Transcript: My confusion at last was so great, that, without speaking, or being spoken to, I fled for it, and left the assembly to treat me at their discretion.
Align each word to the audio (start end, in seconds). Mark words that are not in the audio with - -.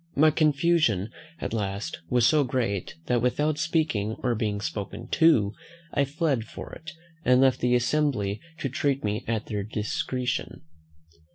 My 0.15 0.31
confusion 0.31 1.11
at 1.37 1.53
last 1.53 1.99
was 2.09 2.25
so 2.25 2.43
great, 2.43 2.95
that, 3.05 3.21
without 3.21 3.59
speaking, 3.59 4.15
or 4.23 4.33
being 4.33 4.59
spoken 4.59 5.07
to, 5.09 5.53
I 5.93 6.05
fled 6.05 6.43
for 6.45 6.73
it, 6.73 6.89
and 7.23 7.39
left 7.39 7.59
the 7.59 7.75
assembly 7.75 8.41
to 8.61 8.67
treat 8.67 9.03
me 9.03 9.23
at 9.27 9.45
their 9.45 9.61
discretion. 9.61 10.61